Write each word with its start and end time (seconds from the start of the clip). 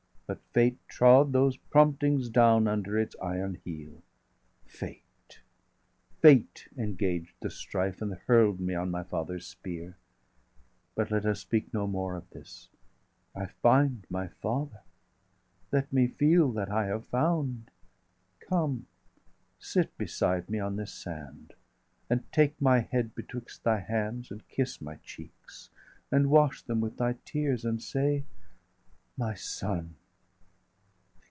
but 0.27 0.39
fate 0.53 0.77
trod 0.87 1.33
those 1.33 1.57
promptings 1.57 2.29
down 2.29 2.65
Under 2.65 2.97
its 2.97 3.17
iron 3.21 3.55
heel; 3.65 4.01
fate, 4.65 5.41
fate 6.21 6.69
engaged 6.77 7.35
The 7.41 7.49
strife, 7.49 8.01
and 8.01 8.13
hurl'd 8.13 8.57
me 8.61 8.73
on 8.73 8.89
my 8.89 9.03
father's 9.03 9.45
spear. 9.45 9.97
715 10.95 10.95
But 10.95 11.11
let 11.11 11.25
us 11.25 11.41
speak 11.41 11.73
no 11.73 11.85
more 11.85 12.15
of 12.15 12.29
this! 12.29 12.69
I 13.35 13.47
find 13.47 14.07
My 14.09 14.29
father; 14.29 14.79
let 15.69 15.91
me 15.91 16.07
feel 16.07 16.49
that 16.53 16.69
I 16.71 16.85
have 16.85 17.05
found!° 17.07 17.63
°717 18.43 18.47
Come, 18.47 18.87
sit 19.59 19.97
beside 19.97 20.49
me 20.49 20.59
on 20.59 20.77
this 20.77 20.93
sand, 20.93 21.51
and 22.09 22.23
take 22.31 22.61
My 22.61 22.79
head 22.79 23.13
betwixt 23.15 23.65
thy 23.65 23.81
hands, 23.81 24.31
and 24.31 24.47
kiss 24.47 24.79
my 24.79 24.95
cheeks, 25.03 25.71
And 26.09 26.29
wash 26.31 26.61
them 26.61 26.79
with 26.79 26.95
thy 26.95 27.15
tears, 27.25 27.65
and 27.65 27.83
say: 27.83 28.23
_My 29.19 29.37
son! 29.37 29.95